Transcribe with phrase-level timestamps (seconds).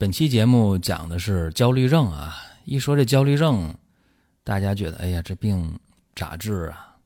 [0.00, 2.34] 本期节目讲的是焦虑症啊，
[2.64, 3.74] 一说这焦虑症，
[4.42, 5.78] 大家觉得哎呀，这病
[6.14, 6.96] 咋治啊？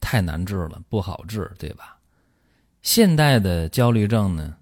[0.00, 1.98] 太难治了，不好治，对吧？
[2.80, 4.56] 现代的焦虑症呢，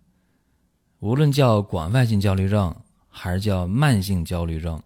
[0.99, 2.75] 无论叫广泛性焦虑症
[3.09, 4.83] 还是叫慢性焦虑症，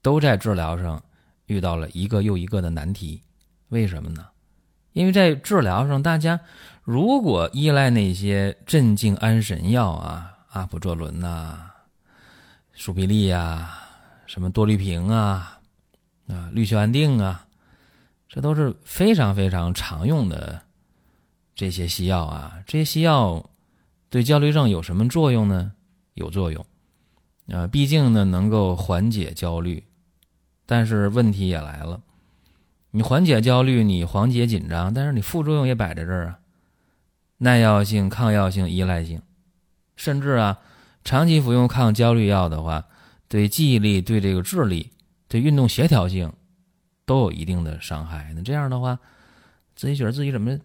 [0.00, 1.04] 都在治疗上
[1.44, 3.20] 遇到了一个又一个的难题。
[3.68, 4.24] 为什么呢？
[4.94, 6.40] 因为在治疗上，大家
[6.84, 11.66] 如果依赖那些镇静安神药啊，阿普唑仑呐。
[12.78, 13.76] 舒必利呀，
[14.26, 15.58] 什么多氯平啊，
[16.28, 17.44] 啊，氯溴安定啊，
[18.28, 20.62] 这都是非常非常常用的
[21.56, 22.62] 这些西药啊。
[22.68, 23.50] 这些西药
[24.08, 25.72] 对焦虑症有什么作用呢？
[26.14, 26.64] 有作用
[27.48, 29.82] 啊，毕竟呢能够缓解焦虑。
[30.64, 32.00] 但是问题也来了，
[32.92, 36.38] 你缓解焦虑，你缓解紧张，但是你副作用也摆在这儿啊，
[37.38, 39.20] 耐药性、抗药性、依赖性，
[39.96, 40.60] 甚至啊。
[41.04, 42.84] 长期服用抗焦虑药的话，
[43.28, 44.90] 对记忆力、对这个智力、
[45.26, 46.30] 对运动协调性
[47.06, 48.32] 都有一定的伤害。
[48.34, 48.98] 那这样的话，
[49.74, 50.58] 自己觉得自己怎么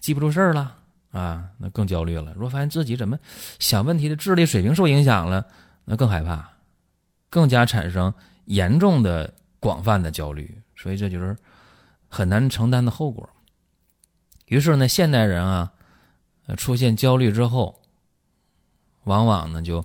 [0.00, 0.76] 记不住事儿了
[1.10, 1.48] 啊？
[1.58, 2.32] 那更焦虑了。
[2.34, 3.18] 如果发现自己怎么
[3.58, 5.44] 想问题的智力水平受影响了，
[5.84, 6.48] 那更害怕，
[7.28, 8.14] 更加产生
[8.44, 10.60] 严重的、广泛的焦虑。
[10.76, 11.36] 所以这就是
[12.06, 13.28] 很难承担的后果。
[14.46, 15.72] 于是呢，现代人啊，
[16.56, 17.77] 出现焦虑之后。
[19.08, 19.84] 往往呢，就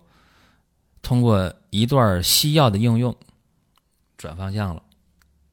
[1.01, 3.15] 通过一段西药的应用
[4.17, 4.83] 转方向了，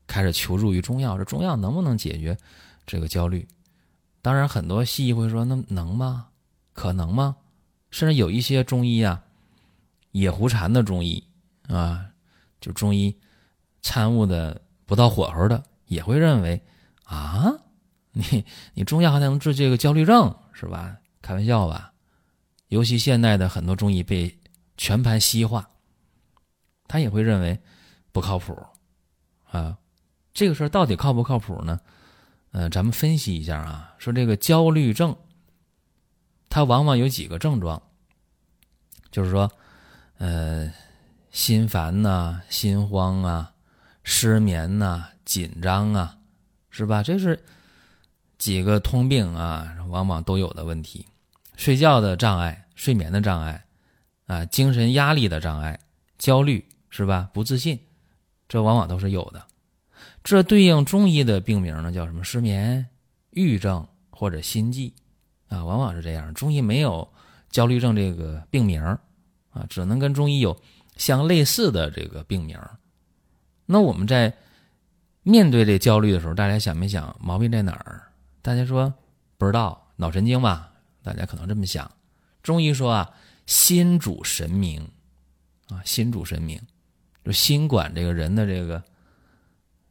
[0.06, 1.16] 开始求助于中药。
[1.16, 2.36] 这中药能不能解决
[2.84, 3.48] 这个焦虑？
[4.20, 6.26] 当然，很多西医会说：“那能吗？
[6.74, 7.36] 可能吗？”
[7.90, 9.22] 甚至有一些中医啊，
[10.10, 11.24] 野狐禅的中医
[11.68, 12.06] 啊，
[12.60, 13.16] 就中医
[13.80, 16.62] 参悟的不到火候的，也会认为
[17.04, 17.50] 啊，
[18.12, 18.44] 你
[18.74, 20.98] 你中药还能治这个焦虑症是吧？
[21.22, 21.89] 开玩笑吧。
[22.70, 24.38] 尤其现代的很多中医被
[24.76, 25.68] 全盘西化，
[26.88, 27.60] 他也会认为
[28.12, 28.56] 不靠谱
[29.50, 29.76] 啊。
[30.32, 31.80] 这个事儿到底靠不靠谱呢？
[32.52, 33.94] 呃，咱们分析一下啊。
[33.98, 35.16] 说这个焦虑症，
[36.48, 37.82] 它往往有几个症状，
[39.10, 39.50] 就是说，
[40.18, 40.72] 呃，
[41.32, 43.52] 心烦呐、心慌啊、
[44.04, 46.18] 失眠呐、紧张啊，
[46.70, 47.02] 是吧？
[47.02, 47.44] 这是
[48.38, 51.04] 几个通病啊，往往都有的问题。
[51.60, 53.62] 睡觉的障碍、睡眠的障碍，
[54.24, 55.78] 啊，精神压力的障碍、
[56.16, 57.28] 焦虑是吧？
[57.34, 57.78] 不自信，
[58.48, 59.44] 这往往都是有的。
[60.24, 62.24] 这对应中医的病名呢，叫什么？
[62.24, 62.86] 失眠、
[63.32, 64.94] 郁症或者心悸，
[65.48, 66.32] 啊，往往是这样。
[66.32, 67.06] 中医没有
[67.50, 68.82] 焦虑症这个病名，
[69.50, 70.58] 啊，只能跟中医有
[70.96, 72.58] 相类似的这个病名。
[73.66, 74.34] 那我们在
[75.22, 78.08] 面对这焦虑的时候，大家想没想毛病在哪儿？
[78.40, 78.90] 大家说
[79.36, 80.68] 不知道，脑神经吧？
[81.10, 81.90] 大家可能这么想，
[82.40, 83.10] 中医说啊，
[83.44, 84.88] 心主神明，
[85.66, 86.62] 啊，心主神明，
[87.24, 88.80] 就心管这个人的这个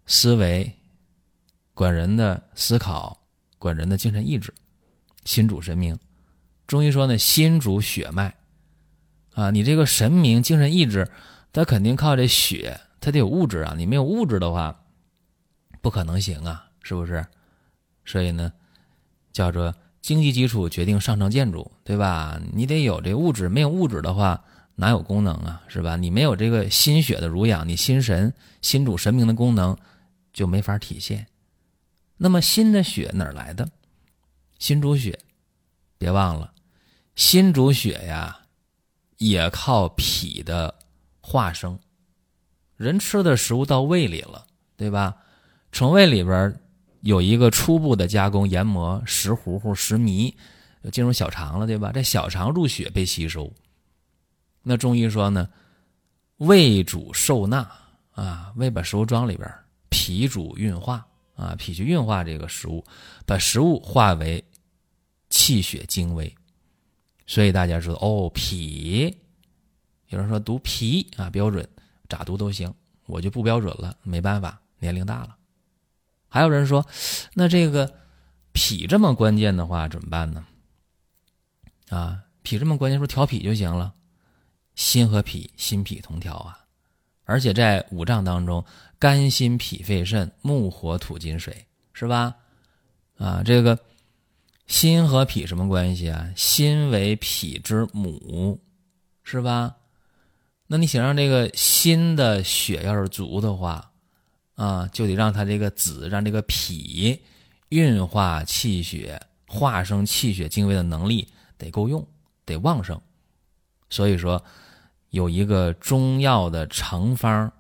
[0.06, 0.74] 思维，
[1.74, 3.22] 管人的思考，
[3.57, 4.53] 管人的精神意志，
[5.25, 6.00] 心主神明。
[6.68, 8.34] 中医说呢，心主血脉，
[9.34, 11.12] 啊，你这个神明精神意志，
[11.51, 14.86] 它肯定靠这血，它得有物质啊，你没有物质的话，
[15.81, 17.28] 不可能行啊，是不是？
[18.06, 18.53] 所以呢，
[19.34, 19.75] 叫做。
[20.09, 22.41] 经济基础决定上层建筑，对吧？
[22.51, 24.43] 你得有这物质，没有物质的话，
[24.73, 25.61] 哪有功能啊？
[25.67, 25.97] 是吧？
[25.97, 29.77] 你没有这个心血的濡养，你心神、心主神明的功能
[30.33, 31.27] 就没法体现。
[32.17, 33.69] 那么心的血哪来的？
[34.57, 35.19] 心主血，
[35.99, 36.53] 别忘了，
[37.15, 38.39] 心主血呀，
[39.19, 40.73] 也靠脾的
[41.21, 41.77] 化生。
[42.77, 45.17] 人吃的食物到胃里了，对吧？
[45.71, 46.59] 从胃里边。
[47.01, 50.34] 有一个初步的加工研磨石糊糊石糜，
[50.92, 51.92] 进入小肠了，对吧？
[51.94, 53.51] 这小肠入血被吸收。
[54.62, 55.50] 那中医说呢，
[56.38, 57.69] 胃主受纳
[58.12, 59.50] 啊，胃把食物装里边，
[59.90, 61.06] 脾主运化
[61.36, 62.84] 啊，脾去运化这个食物，
[63.25, 64.44] 把食物化为
[65.30, 66.34] 气血精微。
[67.25, 69.16] 所以大家知道哦，脾
[70.07, 71.68] 有人说读脾啊标准，
[72.10, 72.74] 咋读都行，
[73.06, 75.38] 我就不标准了，没办法，年龄大了。
[76.29, 76.85] 还有人说，
[77.33, 77.91] 那这个
[78.53, 80.45] 脾这么关键的话怎么办呢？
[81.89, 83.93] 啊，脾这么关键，说调脾就行了。
[84.75, 86.59] 心和脾，心脾同调啊。
[87.25, 88.63] 而且在五脏当中，
[88.97, 92.35] 肝、心、脾、肺、肾，木、火、土、金、水，是吧？
[93.17, 93.77] 啊，这个
[94.67, 96.31] 心和脾什么关系啊？
[96.35, 98.59] 心为脾之母，
[99.23, 99.75] 是吧？
[100.67, 103.91] 那你想让这个心的血要是足的话，
[104.59, 107.21] 啊，就得让它这个子，让这个脾
[107.69, 111.27] 运化气血、化生气血精微的能力
[111.57, 112.07] 得够用，
[112.45, 113.01] 得旺盛。
[113.89, 114.44] 所以说。
[115.11, 117.51] 有一个中药的成方，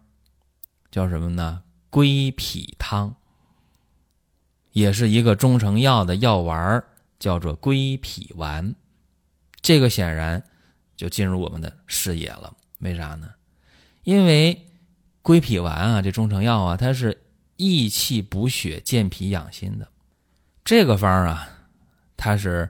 [0.91, 1.63] 叫什么呢？
[1.89, 3.15] 归脾汤，
[4.71, 6.83] 也是一个中成药的药丸，
[7.17, 8.75] 叫做归脾丸。
[9.61, 10.43] 这个显然
[10.95, 12.55] 就进入我们的视野了。
[12.81, 13.31] 为啥呢？
[14.03, 14.68] 因为
[15.21, 17.21] 归脾丸啊，这中成药啊，它是
[17.57, 19.87] 益气补血、健脾养心的。
[20.63, 21.49] 这个方啊，
[22.17, 22.69] 它是。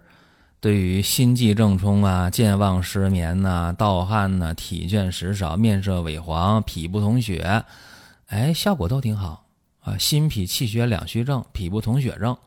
[0.61, 7.63] 对于心悸正冲啊、健忘失眠呐、盗汗呐、体倦食少、面色萎黄、脾不统血，
[8.27, 9.47] 哎，效果都挺好
[9.79, 9.97] 啊。
[9.97, 12.37] 心脾气血两虚症、脾不统血症，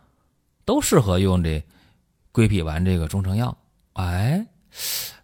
[0.66, 1.64] 都适合用这
[2.32, 3.56] 归脾丸这个中成药。
[3.94, 4.46] 哎，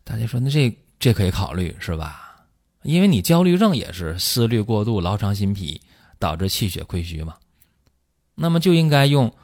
[0.02, 2.27] 大家说那这这可以考虑是吧？
[2.82, 5.80] 因为你焦虑症也是思虑过度、劳伤心脾
[6.18, 7.36] 导致气血亏虚嘛，
[8.34, 9.34] 那么就应该用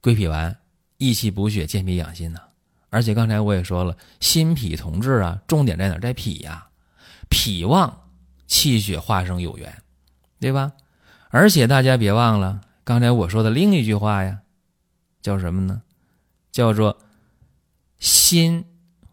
[0.00, 0.58] 归脾丸
[0.96, 2.40] 益气补血、健脾养心呢。
[2.88, 5.98] 而且刚才我也说了，心脾同治啊，重点在哪？
[5.98, 6.68] 在脾呀，
[7.28, 8.00] 脾旺，
[8.46, 9.82] 气血化生有源，
[10.40, 10.72] 对吧？
[11.28, 14.40] 而且大家别忘了刚才我说的另一句话呀，
[15.22, 15.82] 叫什么呢？
[16.50, 16.98] 叫做
[18.00, 18.64] 心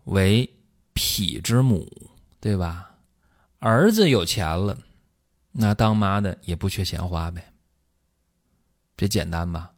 [0.05, 0.49] 为
[0.93, 1.87] 脾之母，
[2.39, 2.96] 对吧？
[3.59, 4.77] 儿子有钱了，
[5.51, 7.53] 那当妈的也不缺钱花呗，
[8.95, 9.71] 这简单吧？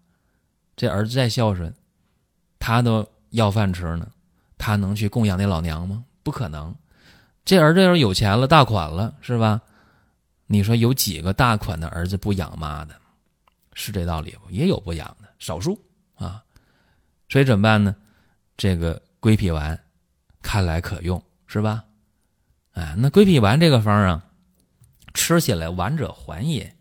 [0.76, 1.74] 这儿子再孝顺，
[2.60, 3.08] 他都。
[3.32, 4.10] 要饭吃呢，
[4.58, 6.04] 他能去供养那老娘吗？
[6.24, 6.76] 不可能。
[7.46, 9.62] 这儿子要是有钱了，大款了，是吧？
[10.48, 12.96] 你说有几个大款的儿子不养妈的？
[13.74, 14.50] 是这道理不？
[14.50, 15.80] 也有不养的，少数
[16.16, 16.44] 啊。
[17.30, 17.96] 所以怎么办呢？
[18.58, 19.80] 这个归脾丸
[20.42, 21.86] 看来可用，是吧？
[22.74, 24.26] 哎，那归脾丸这个方啊，
[25.14, 26.76] 吃起来丸者缓也。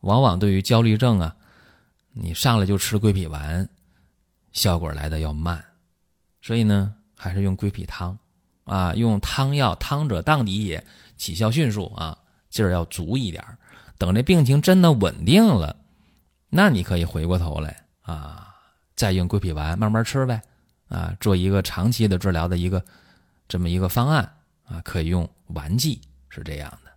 [0.00, 1.34] 往往对于焦虑症啊，
[2.12, 3.66] 你上来就吃归脾丸，
[4.52, 5.64] 效果来的要慢。
[6.42, 8.18] 所以呢，还是用归脾汤，
[8.64, 10.84] 啊，用汤药，汤者当敌也，
[11.16, 12.18] 起效迅速啊，
[12.50, 13.42] 劲儿要足一点
[13.96, 15.74] 等这病情真的稳定了，
[16.50, 18.54] 那你可以回过头来啊，
[18.94, 20.42] 再用归脾丸慢慢吃呗，
[20.88, 22.84] 啊，做一个长期的治疗的一个
[23.48, 24.30] 这么一个方案
[24.66, 26.90] 啊，可以用顽疾是这样的。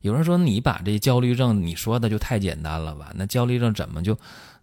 [0.00, 3.12] 有人说你把这焦虑症你说的就太简单了吧？
[3.14, 4.18] 那焦虑症怎么就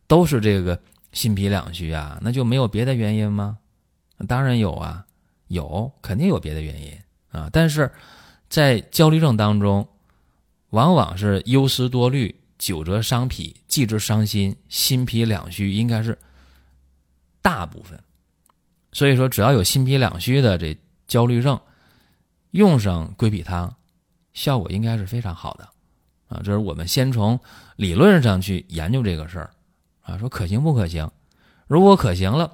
[0.07, 0.79] 都是这个
[1.11, 2.17] 心脾两虚啊？
[2.21, 3.57] 那就没有别的原因吗？
[4.27, 5.05] 当然有啊，
[5.47, 6.97] 有肯定有别的原因
[7.29, 7.91] 啊，但是
[8.49, 9.87] 在焦虑症当中，
[10.71, 16.17] 往往是忧思多虑，久则伤脾，继之伤心，心脾两虚应该是
[17.43, 17.99] 大部分。
[18.91, 20.75] 所以说，只要有心脾两虚的这
[21.07, 21.59] 焦虑症，
[22.51, 23.75] 用上归脾汤，
[24.33, 25.69] 效果应该是非常好的
[26.27, 26.41] 啊。
[26.43, 27.39] 这是我们先从
[27.75, 29.49] 理论上去研究这个事儿
[30.01, 31.09] 啊，说可行不可行？
[31.67, 32.53] 如果可行了。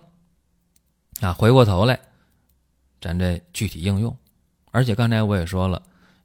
[1.22, 1.98] 啊，回过头来，
[3.00, 4.18] 咱这具体应用，
[4.72, 5.82] 而且刚才我也说了，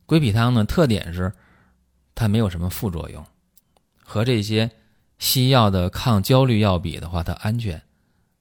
[0.07, 1.33] 归脾汤呢特点是
[2.17, 3.25] 它没有什么副作用，
[4.03, 4.69] 和这些
[5.19, 7.81] 西药的抗焦虑药比的话，它安全，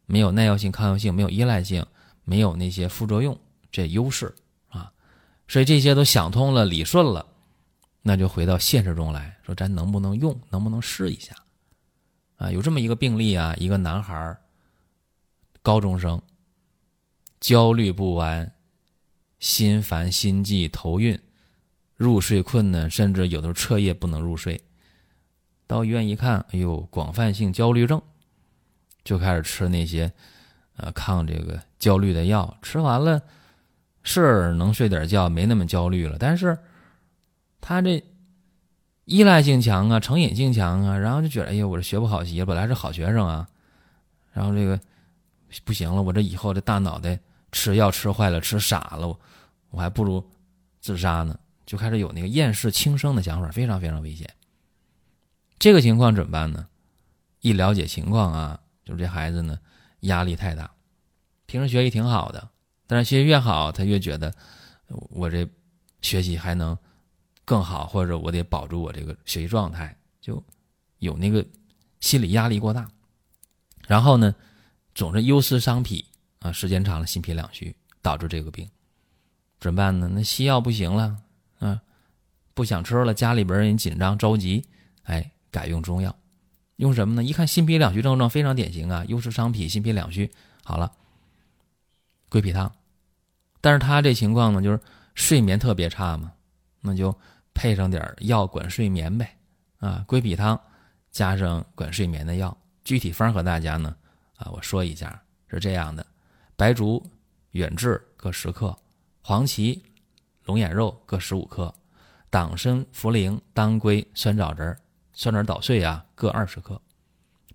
[0.07, 1.86] 没有耐药性、抗药性，没有依赖性，
[2.24, 3.38] 没有那些副作用，
[3.69, 4.34] 这优势，
[5.48, 7.25] 所以这些都想通了、理顺了，
[8.01, 11.36] 那就回到现实中来说，咱能不能用，能不能试一下？
[12.38, 14.38] 啊，有这么一个病例啊，一个男孩
[15.62, 16.22] 高中生。
[17.39, 18.51] 焦虑不安，
[19.38, 21.20] 心烦心悸头晕，
[21.96, 24.60] 入睡困难，甚至有的时候彻夜不能入睡。
[25.68, 28.01] 到医院一看，哎呦，广泛性焦虑症，
[29.04, 30.12] 就开始吃那些
[30.77, 32.58] 呃抗这个焦虑的药。
[32.63, 33.22] 吃完了
[34.08, 36.16] 是能睡点觉，没那么焦虑了。
[36.18, 36.58] 但是
[37.60, 38.02] 他这
[39.04, 43.48] 依赖性强啊，成瘾性强啊，然后就觉得，哎呀，我这学不好习，本来是好学生啊，
[44.32, 44.80] 然后这个
[45.66, 47.20] 不行了，我这以后这大脑袋。
[47.50, 49.18] 吃药吃坏了，吃傻了，
[49.72, 50.24] 我还不如
[50.82, 51.40] 自杀呢。
[51.66, 54.30] 就开始有那个厌世轻生的想法，非常非常危险。
[55.58, 56.68] 这个情况怎么办呢？
[57.40, 59.58] 一了解情况啊，就是这孩子呢
[60.02, 60.70] 压力太大，
[61.46, 62.50] 平时学习挺好的，
[62.88, 64.34] 但是学习越好，他越觉得
[64.88, 65.48] 我这
[66.01, 66.75] 学习还能
[67.46, 70.44] 更好，或者我得保住我这个学习状态，就
[70.98, 71.46] 有那个
[72.00, 72.88] 心理压力过大，
[73.88, 74.34] 然后呢
[74.96, 76.06] 总是忧思伤脾。
[76.39, 78.70] 啊，时间长了，心脾两虚，导致这个病。
[79.60, 80.08] 怎么办呢？
[80.13, 81.17] 那西药不行了
[81.58, 81.82] 啊，
[82.53, 84.63] 不想吃了，家里边人紧张着急，
[85.01, 86.15] 哎，改用中药，
[86.75, 87.24] 用什么呢？
[87.24, 90.32] 一看心脾两虚症状非常典型啊，忧思伤脾，心脾两虚，
[90.63, 90.91] 好了，
[92.29, 92.72] 归脾汤。
[93.62, 94.79] 但是他这情况呢，就是
[95.15, 96.31] 睡眠特别差嘛，
[96.81, 97.15] 那就
[97.53, 99.36] 配上点药管睡眠呗，
[99.79, 100.60] 啊，归脾汤
[101.12, 103.96] 加上管睡眠的药，具体方和大家呢，
[104.36, 106.05] 啊，我说一下是这样的：
[106.55, 107.03] 白术、
[107.51, 108.77] 远志各十克，
[109.22, 109.84] 黄芪、
[110.46, 111.74] 龙眼肉各十五克，
[112.29, 114.77] 党参、茯苓、当归、酸枣仁、
[115.13, 116.79] 酸枣捣碎啊各二十克，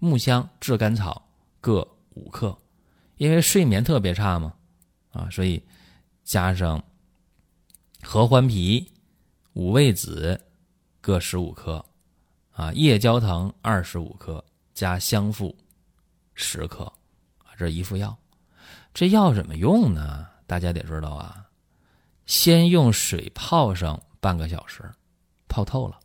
[0.01, 1.25] 木香、炙甘草
[1.61, 2.59] 各五克。
[3.17, 4.53] 因为睡眠特别差嘛，
[5.13, 5.63] 啊，所以。
[6.25, 6.83] 加上
[8.01, 8.93] 合欢皮、
[9.55, 10.41] 五味子
[11.01, 11.85] 各十五克，
[12.53, 14.43] 啊，夜交藤二十五克，
[14.73, 15.55] 加香附
[16.33, 16.85] 十克，
[17.39, 18.17] 啊，这一副药。
[18.95, 20.29] 这药怎么用呢？
[20.47, 21.45] 大家得知道啊。
[22.25, 24.89] 先用水泡上半个小时，
[25.49, 25.99] 泡透了。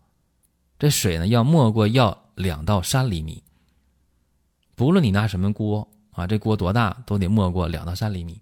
[0.79, 3.43] 这水呢要没过药两到三厘米。
[4.73, 8.41] 不论你拿什么锅啊，这锅多大都得没过两到三厘米。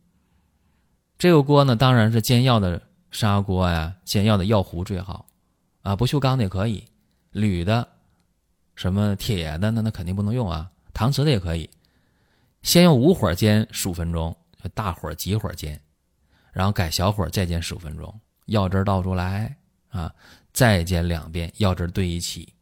[1.26, 2.80] 这个锅呢，当然是煎药的
[3.10, 5.26] 砂锅呀，煎药的药壶最好，
[5.82, 6.88] 啊，不锈钢的也可以，
[7.32, 7.88] 铝的，
[8.76, 11.68] 什么铁的，那那肯定不能用啊，搪瓷的也可以。
[12.62, 14.38] 先用无火煎十五分钟，
[14.76, 15.82] 大火急火煎，
[16.52, 18.14] 然后改小火再煎十五分钟，
[18.46, 19.58] 药汁倒出来
[19.90, 20.14] 啊，
[20.54, 22.54] 再煎两遍，药汁兑一起，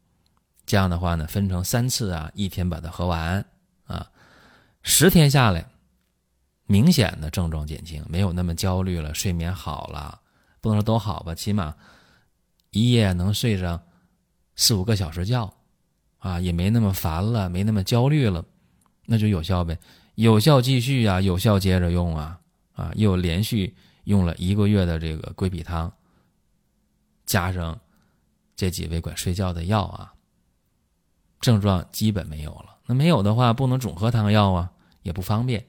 [0.64, 3.44] 这样的话呢，分成三次啊，一天把它喝完
[3.84, 4.10] 啊，
[4.82, 5.66] 十天下来。
[6.66, 10.20] 明显的症状减轻，没有那么焦虑了，睡眠好了，
[10.60, 11.74] 不能说都好吧，起码
[12.70, 13.82] 一夜能睡上
[14.56, 15.54] 四五个小时觉，
[16.18, 18.44] 啊，也没那么烦了，没那么焦虑了，
[19.04, 19.78] 那就有效呗，
[20.14, 22.40] 有效继续啊，有效接着用啊，
[22.72, 25.92] 啊，又连续用了一个月的这个归脾汤，
[27.26, 27.78] 加上
[28.56, 30.14] 这几味管睡觉的药啊，
[31.40, 32.78] 症状基本没有了。
[32.86, 35.66] 那没有的话，不能总喝汤药啊，也不方便。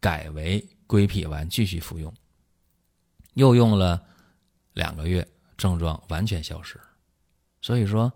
[0.00, 2.12] 改为归脾丸继续服用，
[3.34, 4.02] 又用了
[4.72, 5.26] 两个月，
[5.56, 6.80] 症状完全消失。
[7.60, 8.12] 所以说，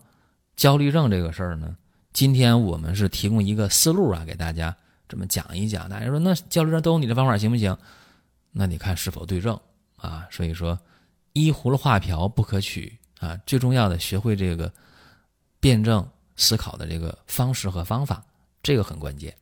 [0.56, 1.76] 焦虑症这个事儿呢，
[2.12, 4.74] 今天我们是提供一个思路啊，给大家
[5.08, 5.88] 这么讲一讲。
[5.88, 7.76] 大家说，那焦虑症都有你的方法行不行？
[8.52, 9.58] 那你看是否对症
[9.96, 10.26] 啊？
[10.30, 10.78] 所以说，
[11.32, 13.36] 依葫芦画瓢不可取啊。
[13.44, 14.72] 最重要的，学会这个
[15.58, 18.24] 辩证思考的这个方式和方法，
[18.62, 19.36] 这个很关键。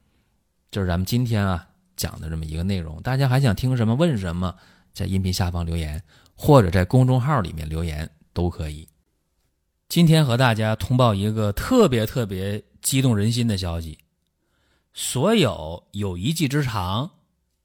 [0.71, 1.67] 就是咱们今天啊。
[2.01, 3.95] 讲的这么一个内容，大家还想听什么？
[3.95, 4.55] 问什么？
[4.95, 6.03] 在音频下方留言，
[6.35, 8.89] 或者在公众号里面留言都可以。
[9.87, 13.99] 今天和大家通报一个特别特别激动人心的消息：
[14.95, 17.11] 所有有一技之长，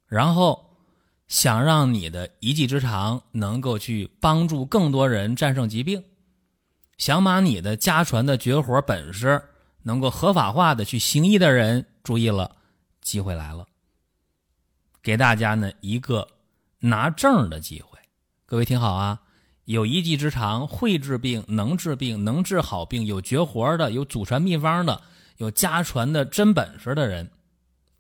[0.06, 0.76] 然后
[1.30, 6.04] 想让你的一技之长能够去帮助更多人战胜疾病，
[6.98, 9.42] 想把你的家传的绝活本事
[9.84, 12.58] 能够合法化的去行医的人，注意了，
[13.02, 13.66] 机会来了。
[15.06, 16.28] 给大家呢一个
[16.80, 18.00] 拿证的机会，
[18.48, 19.22] 各位听好啊！
[19.66, 25.04] 有一技之长，会治病，能治病，能治好病，有绝活的，有祖传秘方的，
[25.38, 27.30] 有家传的真本事的人，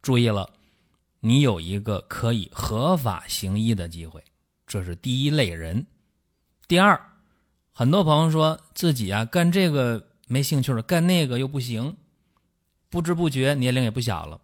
[0.01, 0.49] 注意了，
[1.19, 4.23] 你有一个可以合法行医的机会，
[4.65, 5.85] 这是第一类人。
[6.67, 6.99] 第二，
[7.71, 11.97] 很多朋友说自己啊干这个没兴趣了，干那个又不行，
[12.89, 14.41] 不知不觉年龄也不小了，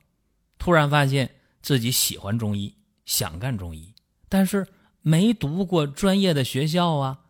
[0.59, 1.31] 突然发现。
[1.61, 2.75] 自己喜欢中医，
[3.05, 3.93] 想干中医，
[4.27, 4.67] 但是
[5.01, 7.21] 没读过专业的学校啊，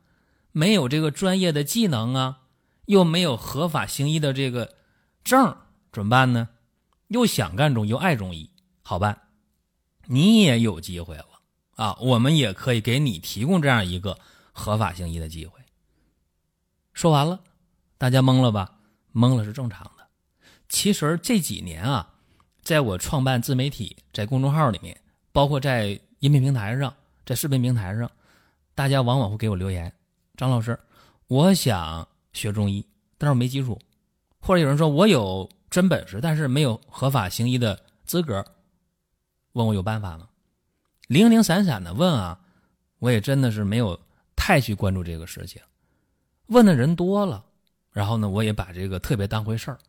[0.52, 2.42] 没有这个专业的技能啊，
[2.86, 4.76] 又没有合法行医的这个
[5.24, 5.58] 证，
[5.92, 6.50] 怎么办呢？
[7.08, 8.50] 又想干中，又爱中医，
[8.82, 9.22] 好办，
[10.06, 11.28] 你也有机会了
[11.76, 11.98] 啊！
[12.00, 14.18] 我们也可以给你提供这样一个
[14.54, 15.60] 合法行医的机会。
[16.94, 17.42] 说完了，
[17.98, 18.80] 大家懵了吧？
[19.14, 20.08] 懵了是正常的。
[20.70, 22.11] 其实这几年啊。
[22.62, 24.96] 在我创办自媒体，在公众号里面，
[25.32, 26.94] 包括在音频平台上，
[27.26, 28.10] 在视频平台上，
[28.76, 29.92] 大家往往会给我留言
[30.38, 30.80] ：“张老师，
[31.28, 32.86] 我想学中医，
[33.18, 33.80] 但是我没基础。”
[34.40, 38.46] 或者有人说：“我有真本事，但是没有合法行医的资格。”
[39.54, 40.30] 问我有办法吗？
[41.08, 42.40] 零零散散的问啊，
[43.00, 44.00] 我也真的是没有
[44.36, 45.62] 太去关注这个事情。
[46.48, 47.44] 问的人多了，
[47.92, 49.80] 然后呢，我也把这个特别当回事儿，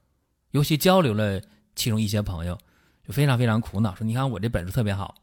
[0.53, 1.39] 尤其交流了。
[1.75, 2.59] 其中一些朋友
[3.07, 5.15] 就非常非常苦恼，说：“你看我这本事特别好，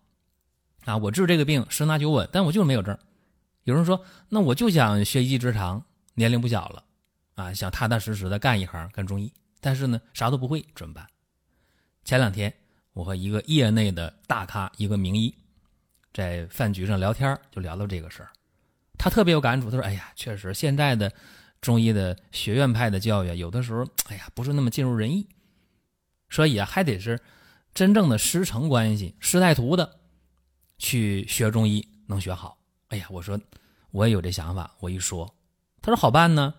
[0.86, 2.98] 啊，我治这个病十拿九稳，但我就是没有证。”
[3.64, 5.84] 有人说：“那我就想学一技之长，
[6.16, 6.84] 年龄不小了，
[7.36, 11.06] 啊，想踏踏实实的干一行，干中医，但是呢，啥都不会，怎么办？”
[12.04, 12.52] 前两天
[12.94, 15.34] 我和一个业内的大咖，一个名医，
[16.14, 18.30] 在饭局上聊天，就聊到这个事儿。
[18.98, 21.12] 他特别有感触，他说：“哎呀，确实现在的
[21.62, 25.28] 中医的学院派的教育，有的时候，哎呀，不是那么尽如人意，
[26.30, 27.20] 所以啊，还得是
[27.74, 30.00] 真正的师承关系、师带徒的
[30.78, 32.58] 去学中医能学好。”
[32.90, 33.40] 哎呀，我说
[33.92, 35.36] 我也有这想法，我一说，
[35.82, 36.54] 他说好办呢，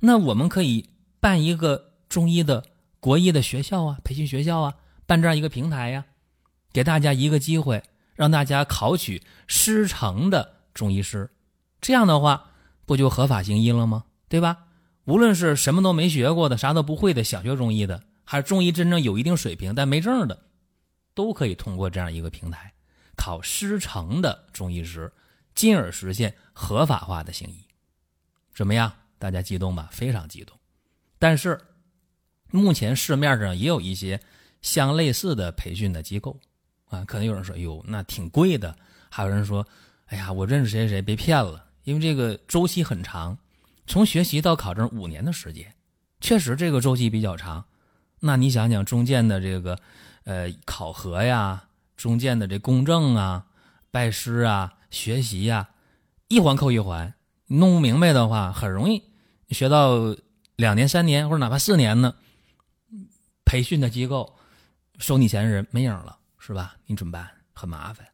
[0.00, 0.90] 那我们可以
[1.20, 2.64] 办一个中医的
[3.00, 4.74] 国医的学校啊，培训学校啊，
[5.06, 6.04] 办这样一个平台呀，
[6.72, 7.82] 给大家一个机会，
[8.14, 11.30] 让大家考取师承的中医师。
[11.80, 12.50] 这样的话，
[12.84, 14.04] 不就合法行医了吗？
[14.28, 14.64] 对吧？
[15.04, 20.38] 无论是什么都没学过的，啥都不会的，想学中医的，还是中医真正有一定水平但没证的，
[21.14, 22.70] 都可以通过这样一个平台
[23.16, 25.10] 考师承的中医师，
[25.54, 27.64] 进而实现合法化的行医。
[28.52, 28.92] 怎么样？
[29.18, 29.88] 大家激动吧？
[29.92, 30.58] 非常激动。
[31.18, 31.58] 但是，
[32.50, 34.20] 目前市面上也有一些
[34.60, 36.38] 相类似的培训的机构
[36.88, 38.76] 啊，可能有人说：“哟，那挺贵的。”
[39.08, 39.66] 还有人说
[40.06, 43.38] ：“哎呀，我认识谁谁谁，被骗了。”因为这个周期很长，
[43.86, 45.72] 从学习到考证五年的时间，
[46.20, 47.64] 确实这个周期比较长。
[48.20, 49.78] 那你想想中间的这个，
[50.24, 53.46] 呃，考核呀，中间的这公证啊、
[53.90, 55.68] 拜师啊、学习呀，
[56.28, 57.14] 一环扣一环，
[57.46, 59.02] 弄不明白的话，很容易
[59.50, 60.16] 学到
[60.56, 62.14] 两年、三年或者哪怕四年呢，
[63.44, 64.36] 培训的机构
[64.98, 66.76] 收你钱的人没影了，是吧？
[66.86, 67.30] 你怎么办？
[67.52, 68.06] 很麻烦。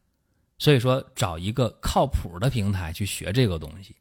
[0.59, 3.95] 所以说，找一个靠谱的平台去学这个东西，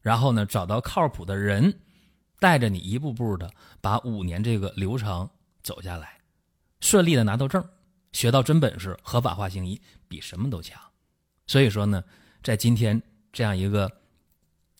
[0.00, 1.78] 然后呢，找到靠谱的人，
[2.42, 3.48] 带着你一步步的
[3.80, 5.30] 把五年这个流程
[5.62, 6.18] 走下来，
[6.80, 7.64] 顺利的拿到证，
[8.10, 10.76] 学到真本事，合法化行医比什么都强。
[11.46, 12.02] 所以说呢，
[12.42, 13.00] 在今天
[13.32, 13.88] 这样一个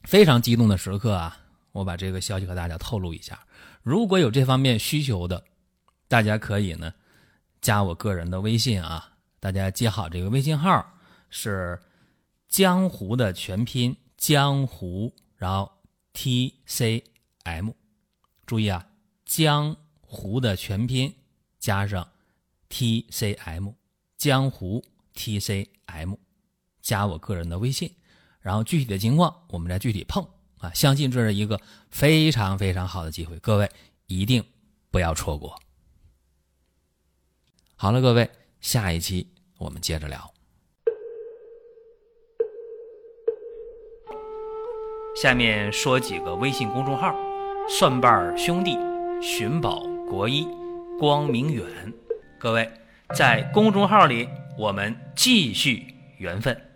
[0.03, 1.39] 非常激动的时刻啊，
[1.71, 3.39] 我把这个消息和大家透露一下。
[3.85, 5.41] 如果有这方面需求的，
[6.09, 6.93] 大家可以呢
[7.61, 9.09] 加我个人的微信啊。
[9.39, 10.85] 大家记好这个微信号
[11.31, 11.81] 是
[12.49, 15.71] 江湖的全拼江湖，然后
[16.13, 17.05] T C
[17.45, 17.71] M，
[18.47, 18.87] 注意啊，
[19.25, 21.15] 江湖的全拼
[21.59, 22.09] 加上
[22.69, 23.71] T C M，
[24.17, 26.15] 江湖 T C M，
[26.81, 27.95] 加我个人的微信，
[28.41, 30.27] 然后具体的情况我们再具体碰
[30.59, 33.71] 啊，相信这是一个非常非常好的机会，各位
[34.07, 34.45] 一定
[34.91, 35.59] 不要错过。
[37.77, 39.29] 好了，各位，下一期。
[39.59, 40.35] 我们接着聊。
[45.15, 47.15] 下面说几个微信公众号：
[47.69, 48.77] 蒜瓣兄弟、
[49.23, 50.47] 寻宝国医、
[50.99, 51.65] 光明远。
[52.39, 52.69] 各位
[53.15, 55.87] 在公众号里，我们继续
[56.19, 56.72] 缘分。